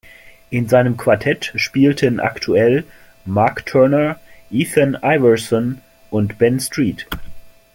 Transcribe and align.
In 0.49 0.67
seinem 0.67 0.97
Quartett 0.97 1.51
spielten 1.57 2.19
aktuell 2.19 2.85
Mark 3.23 3.67
Turner, 3.67 4.19
Ethan 4.49 4.95
Iverson 4.99 5.81
und 6.09 6.39
Ben 6.39 6.59
Street. 6.59 7.05